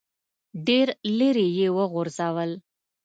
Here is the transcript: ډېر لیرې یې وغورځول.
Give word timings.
ډېر 0.67 0.87
لیرې 1.17 1.47
یې 1.57 1.67
وغورځول. 1.77 2.51